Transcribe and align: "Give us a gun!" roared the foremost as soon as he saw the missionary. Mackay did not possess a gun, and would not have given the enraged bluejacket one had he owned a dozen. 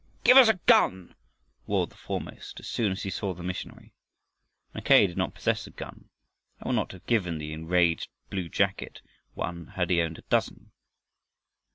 "Give 0.23 0.35
us 0.35 0.47
a 0.49 0.55
gun!" 0.65 1.13
roared 1.67 1.91
the 1.91 1.95
foremost 1.95 2.59
as 2.59 2.67
soon 2.67 2.91
as 2.93 3.03
he 3.03 3.11
saw 3.11 3.35
the 3.35 3.43
missionary. 3.43 3.93
Mackay 4.73 5.05
did 5.05 5.15
not 5.15 5.35
possess 5.35 5.67
a 5.67 5.69
gun, 5.69 6.09
and 6.59 6.65
would 6.65 6.75
not 6.75 6.91
have 6.93 7.05
given 7.05 7.37
the 7.37 7.53
enraged 7.53 8.09
bluejacket 8.31 9.03
one 9.35 9.67
had 9.75 9.91
he 9.91 10.01
owned 10.01 10.17
a 10.17 10.23
dozen. 10.23 10.71